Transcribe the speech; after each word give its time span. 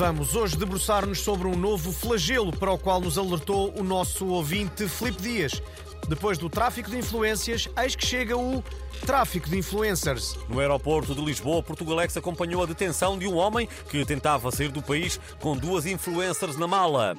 Vamos 0.00 0.34
hoje 0.34 0.56
debruçar-nos 0.56 1.20
sobre 1.20 1.46
um 1.46 1.54
novo 1.54 1.92
flagelo 1.92 2.50
para 2.56 2.72
o 2.72 2.78
qual 2.78 3.02
nos 3.02 3.18
alertou 3.18 3.70
o 3.78 3.84
nosso 3.84 4.26
ouvinte 4.28 4.88
Filipe 4.88 5.20
Dias. 5.20 5.62
Depois 6.08 6.38
do 6.38 6.48
tráfico 6.48 6.88
de 6.88 6.96
influências, 6.96 7.68
eis 7.76 7.94
que 7.94 8.06
chega 8.06 8.34
o 8.34 8.64
tráfico 9.04 9.50
de 9.50 9.58
influencers. 9.58 10.38
No 10.48 10.58
aeroporto 10.58 11.14
de 11.14 11.20
Lisboa, 11.20 11.62
Portugalex 11.62 12.16
acompanhou 12.16 12.62
a 12.62 12.66
detenção 12.66 13.18
de 13.18 13.28
um 13.28 13.36
homem 13.36 13.68
que 13.90 14.02
tentava 14.06 14.50
sair 14.50 14.70
do 14.70 14.80
país 14.80 15.20
com 15.38 15.54
duas 15.54 15.84
influencers 15.84 16.56
na 16.56 16.66
mala. 16.66 17.14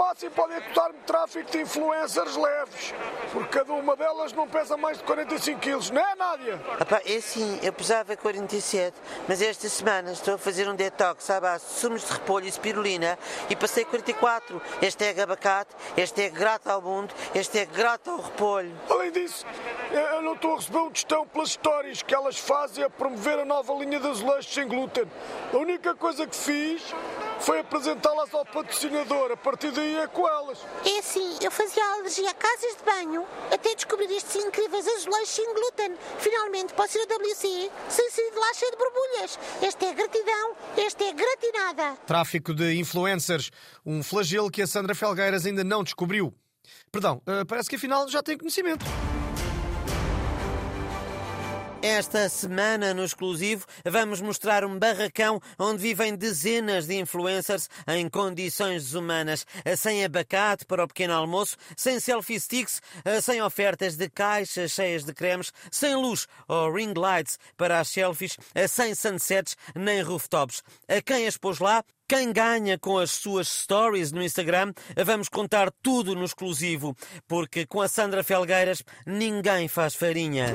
Máximo 0.00 0.30
podem 0.30 0.56
acusar-me 0.56 0.98
de 0.98 1.04
tráfico 1.04 1.50
de 1.50 1.60
influencers 1.60 2.34
leves, 2.34 2.94
porque 3.34 3.58
cada 3.58 3.70
uma 3.74 3.94
delas 3.94 4.32
não 4.32 4.48
pesa 4.48 4.74
mais 4.74 4.96
de 4.96 5.04
45 5.04 5.60
quilos, 5.60 5.90
não 5.90 6.00
é, 6.00 6.14
Nádia? 6.14 6.58
Epá, 6.80 7.02
é 7.04 7.16
assim, 7.16 7.60
eu 7.62 7.70
pesava 7.70 8.16
47, 8.16 8.96
mas 9.28 9.42
esta 9.42 9.68
semana 9.68 10.12
estou 10.12 10.36
a 10.36 10.38
fazer 10.38 10.66
um 10.70 10.74
detox 10.74 11.28
à 11.28 11.38
base 11.38 11.66
de 11.66 11.72
sumos 11.72 12.06
de 12.06 12.14
repolho 12.14 12.46
e 12.46 12.50
spirulina 12.50 13.18
e 13.50 13.54
passei 13.54 13.84
44. 13.84 14.62
Este 14.80 15.04
é 15.04 15.22
abacate, 15.22 15.76
este 15.98 16.22
é 16.22 16.30
grato 16.30 16.68
ao 16.68 16.80
mundo, 16.80 17.12
este 17.34 17.58
é 17.58 17.66
grato 17.66 18.10
ao 18.10 18.22
repolho. 18.22 18.72
Além 18.88 19.12
disso, 19.12 19.44
eu 19.92 20.22
não 20.22 20.32
estou 20.32 20.54
a 20.54 20.56
receber 20.56 20.78
um 20.78 20.90
tostão 20.90 21.26
pelas 21.26 21.50
histórias 21.50 22.02
que 22.02 22.14
elas 22.14 22.38
fazem 22.38 22.82
a 22.82 22.88
promover 22.88 23.38
a 23.38 23.44
nova 23.44 23.74
linha 23.74 24.00
de 24.00 24.08
azulejos 24.08 24.50
sem 24.50 24.66
glúten. 24.66 25.04
A 25.52 25.58
única 25.58 25.94
coisa 25.94 26.26
que 26.26 26.34
fiz 26.34 26.94
foi 27.40 27.60
apresentá-las 27.60 28.32
ao 28.32 28.44
patrocinador. 28.44 29.32
A 29.32 29.36
partir 29.36 29.70
daí 29.72 29.96
é 29.96 30.06
com 30.06 30.28
elas. 30.28 30.58
É 30.84 30.98
assim, 30.98 31.38
eu 31.42 31.50
fazia 31.50 31.84
alergia 31.94 32.30
a 32.30 32.34
casas 32.34 32.76
de 32.76 32.84
banho 32.84 33.26
até 33.52 33.74
descobrir 33.74 34.10
estes 34.14 34.36
incríveis 34.36 34.86
azulejos 34.86 35.28
sem 35.28 35.54
glúten. 35.54 35.96
Finalmente 36.18 36.74
posso 36.74 36.98
ir 36.98 37.02
a 37.02 37.16
WC 37.16 37.70
sem 37.88 38.10
sair 38.10 38.30
de 38.30 38.38
lá 38.38 38.54
cheio 38.54 38.70
de 38.70 38.76
borbulhas. 38.76 39.38
Esta 39.62 39.86
é 39.86 39.92
gratidão, 39.94 40.56
esta 40.76 41.04
é 41.04 41.12
gratinada. 41.12 41.96
Tráfico 42.06 42.54
de 42.54 42.74
influencers, 42.78 43.50
um 43.84 44.02
flagelo 44.02 44.50
que 44.50 44.62
a 44.62 44.66
Sandra 44.66 44.94
Felgueiras 44.94 45.46
ainda 45.46 45.64
não 45.64 45.82
descobriu. 45.82 46.34
Perdão, 46.92 47.22
eh, 47.26 47.44
parece 47.44 47.68
que 47.68 47.76
afinal 47.76 48.08
já 48.08 48.22
tem 48.22 48.36
conhecimento. 48.36 48.84
Esta 51.82 52.28
semana, 52.28 52.92
no 52.92 53.02
exclusivo, 53.02 53.64
vamos 53.86 54.20
mostrar 54.20 54.66
um 54.66 54.78
barracão 54.78 55.40
onde 55.58 55.80
vivem 55.80 56.14
dezenas 56.14 56.86
de 56.86 56.98
influencers 56.98 57.70
em 57.88 58.06
condições 58.06 58.84
desumanas, 58.84 59.46
sem 59.78 60.04
abacate 60.04 60.66
para 60.66 60.84
o 60.84 60.88
pequeno 60.88 61.14
almoço, 61.14 61.56
sem 61.74 61.98
selfie 61.98 62.38
sticks, 62.38 62.82
sem 63.22 63.40
ofertas 63.40 63.96
de 63.96 64.10
caixas 64.10 64.72
cheias 64.72 65.04
de 65.04 65.14
cremes, 65.14 65.54
sem 65.70 65.96
luz 65.96 66.26
ou 66.46 66.70
ring 66.70 66.92
lights 66.94 67.38
para 67.56 67.80
as 67.80 67.88
selfies, 67.88 68.36
sem 68.68 68.94
sunsets 68.94 69.56
nem 69.74 70.02
rooftops. 70.02 70.62
A 70.86 71.00
quem 71.00 71.26
as 71.26 71.38
pôs 71.38 71.60
lá? 71.60 71.82
Quem 72.06 72.30
ganha 72.30 72.78
com 72.78 72.98
as 72.98 73.10
suas 73.12 73.48
stories 73.48 74.12
no 74.12 74.22
Instagram? 74.22 74.74
Vamos 75.02 75.30
contar 75.30 75.72
tudo 75.82 76.14
no 76.14 76.24
exclusivo, 76.24 76.94
porque 77.26 77.64
com 77.64 77.80
a 77.80 77.88
Sandra 77.88 78.22
Felgueiras 78.22 78.82
ninguém 79.06 79.66
faz 79.66 79.94
farinha. 79.94 80.54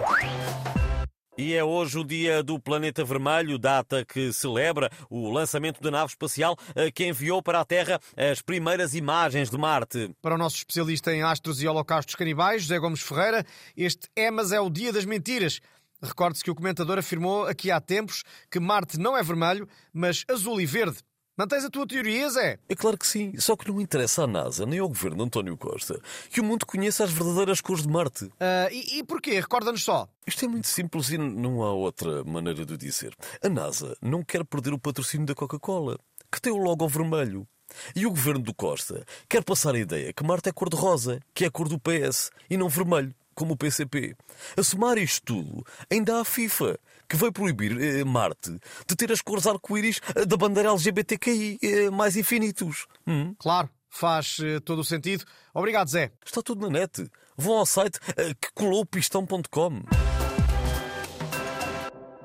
E 1.37 1.53
é 1.53 1.61
hoje 1.61 1.99
o 1.99 2.03
dia 2.05 2.41
do 2.41 2.57
Planeta 2.57 3.03
Vermelho, 3.03 3.59
data 3.59 4.05
que 4.05 4.31
celebra 4.31 4.89
o 5.09 5.29
lançamento 5.29 5.81
da 5.81 5.91
nave 5.91 6.11
espacial 6.11 6.55
eh, 6.73 6.89
que 6.89 7.05
enviou 7.05 7.43
para 7.43 7.59
a 7.59 7.65
Terra 7.65 7.99
as 8.15 8.41
primeiras 8.41 8.95
imagens 8.95 9.49
de 9.49 9.57
Marte. 9.57 10.15
Para 10.21 10.35
o 10.35 10.37
nosso 10.37 10.55
especialista 10.55 11.13
em 11.13 11.23
astros 11.23 11.61
e 11.61 11.67
holocaustos 11.67 12.15
canibais, 12.15 12.61
José 12.61 12.79
Gomes 12.79 13.01
Ferreira, 13.01 13.45
este 13.75 14.07
é, 14.15 14.31
mas 14.31 14.53
é 14.53 14.61
o 14.61 14.69
dia 14.69 14.93
das 14.93 15.03
mentiras. 15.03 15.59
Recorde-se 16.01 16.41
que 16.41 16.51
o 16.51 16.55
comentador 16.55 16.97
afirmou 16.97 17.45
aqui 17.45 17.69
há 17.69 17.81
tempos 17.81 18.23
que 18.49 18.59
Marte 18.59 18.97
não 18.97 19.17
é 19.17 19.21
vermelho, 19.21 19.67
mas 19.93 20.23
azul 20.29 20.61
e 20.61 20.65
verde. 20.65 20.99
Mantens 21.37 21.65
a 21.65 21.69
tua 21.69 21.85
teoria, 21.85 22.29
Zé? 22.29 22.57
É 22.69 22.75
claro 22.75 22.97
que 22.97 23.05
sim, 23.05 23.37
só 23.37 23.57
que 23.57 23.69
não 23.69 23.81
interessa 23.81 24.23
à 24.23 24.27
NASA 24.27 24.65
nem 24.65 24.79
ao 24.79 24.87
governo 24.87 25.17
de 25.17 25.23
António 25.23 25.57
Costa 25.57 25.99
que 26.29 26.39
o 26.39 26.43
mundo 26.45 26.65
conheça 26.65 27.03
as 27.03 27.11
verdadeiras 27.11 27.59
cores 27.59 27.83
de 27.83 27.89
Marte. 27.89 28.31
Ah, 28.39 28.69
e, 28.71 28.99
e 28.99 29.03
porquê? 29.03 29.41
Recorda-nos 29.41 29.83
só. 29.83 30.07
Isto 30.25 30.45
é 30.45 30.47
muito 30.47 30.67
simples 30.67 31.09
e 31.09 31.17
não 31.17 31.61
há 31.61 31.73
outra 31.73 32.23
maneira 32.23 32.65
de 32.65 32.73
o 32.73 32.77
dizer. 32.77 33.13
A 33.43 33.49
NASA 33.49 33.97
não 34.01 34.23
quer 34.23 34.45
perder 34.45 34.73
o 34.73 34.79
patrocínio 34.79 35.27
da 35.27 35.35
Coca-Cola, 35.35 35.99
que 36.31 36.39
tem 36.39 36.53
o 36.53 36.57
logo 36.57 36.87
vermelho. 36.87 37.45
E 37.93 38.05
o 38.05 38.11
governo 38.11 38.41
do 38.41 38.53
Costa 38.53 39.05
quer 39.27 39.43
passar 39.43 39.75
a 39.75 39.79
ideia 39.79 40.13
que 40.13 40.23
Marte 40.23 40.47
é 40.47 40.53
cor-de-rosa, 40.53 41.19
que 41.33 41.43
é 41.43 41.47
a 41.47 41.51
cor 41.51 41.67
do 41.67 41.77
PS, 41.77 42.31
e 42.49 42.55
não 42.55 42.69
vermelho, 42.69 43.13
como 43.35 43.53
o 43.53 43.57
PCP. 43.57 44.15
A 44.57 44.63
somar 44.63 44.97
isto 44.97 45.25
tudo, 45.25 45.63
ainda 45.91 46.15
há 46.17 46.21
a 46.21 46.25
FIFA, 46.25 46.79
que 47.07 47.15
vai 47.15 47.31
proibir 47.31 47.79
eh, 47.79 48.03
Marte 48.03 48.57
de 48.87 48.95
ter 48.95 49.11
as 49.11 49.21
cores 49.21 49.45
arco-íris 49.45 49.99
eh, 50.15 50.25
da 50.25 50.37
bandeira 50.37 50.69
LGBTQI 50.69 51.59
eh, 51.61 51.89
mais 51.91 52.15
infinitos. 52.15 52.87
Hum? 53.05 53.35
Claro, 53.37 53.69
faz 53.89 54.37
eh, 54.41 54.59
todo 54.61 54.79
o 54.79 54.83
sentido. 54.85 55.23
Obrigado, 55.53 55.89
Zé. 55.89 56.11
Está 56.25 56.41
tudo 56.41 56.61
na 56.61 56.79
net. 56.79 57.07
Vão 57.37 57.57
ao 57.57 57.65
site 57.65 57.99
eh, 58.17 58.33
que 58.33 58.51
colou-pistão.com. 58.53 59.83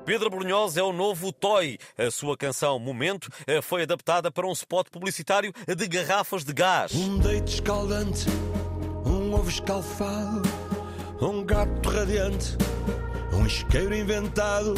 Pedro 0.03 0.29
Brunhosa 0.31 0.79
é 0.79 0.83
o 0.83 0.91
novo 0.91 1.31
Toy. 1.31 1.77
A 1.97 2.09
sua 2.09 2.35
canção 2.35 2.79
Momento 2.79 3.29
eh, 3.45 3.61
foi 3.61 3.83
adaptada 3.83 4.31
para 4.31 4.47
um 4.47 4.51
spot 4.51 4.87
publicitário 4.89 5.53
de 5.67 5.87
garrafas 5.87 6.43
de 6.43 6.53
gás. 6.53 6.93
Um 6.93 7.19
deito 7.19 7.51
escaldante, 7.51 8.25
um 9.05 9.33
ovo 9.33 9.49
escalfado, 9.49 10.41
um 11.21 11.43
gato 11.45 11.87
radiante, 11.89 12.57
um 13.31 13.45
isqueiro 13.45 13.95
inventado, 13.95 14.73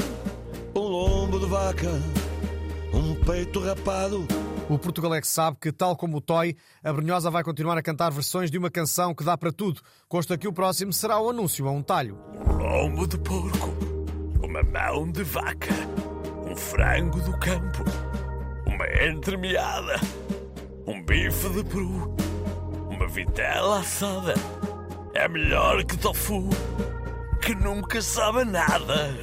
um 0.75 0.79
lombo 0.79 1.39
de 1.39 1.45
vaca, 1.45 1.89
um 2.93 3.15
peito 3.23 3.61
rapado. 3.61 4.27
O 4.69 4.77
Portugalex 4.77 5.29
sabe 5.29 5.57
que, 5.59 5.71
tal 5.71 5.95
como 5.95 6.17
o 6.17 6.21
Toy, 6.21 6.55
a 6.83 6.91
Brunhosa 6.91 7.31
vai 7.31 7.43
continuar 7.43 7.77
a 7.77 7.81
cantar 7.81 8.11
versões 8.11 8.51
de 8.51 8.57
uma 8.57 8.69
canção 8.69 9.15
que 9.15 9.23
dá 9.23 9.37
para 9.37 9.51
tudo. 9.51 9.81
Consta 10.07 10.37
que 10.37 10.47
o 10.47 10.53
próximo 10.53 10.91
será 10.91 11.19
o 11.19 11.29
anúncio 11.29 11.67
a 11.67 11.71
um 11.71 11.81
talho. 11.81 12.17
lombo 12.45 13.07
de 13.07 13.17
porco, 13.17 13.73
uma 14.41 14.63
mão 14.63 15.09
de 15.11 15.23
vaca, 15.23 15.73
um 16.45 16.55
frango 16.55 17.21
do 17.21 17.37
campo, 17.37 17.83
uma 18.65 18.85
entremeada, 19.05 19.95
um 20.85 21.03
bife 21.03 21.49
de 21.49 21.63
peru, 21.63 22.15
uma 22.89 23.07
vitela 23.07 23.79
assada. 23.79 24.33
É 25.13 25.27
melhor 25.27 25.83
que 25.83 25.95
tofu, 25.97 26.49
que 27.41 27.53
nunca 27.53 28.01
sabe 28.01 28.43
nada. 28.45 29.15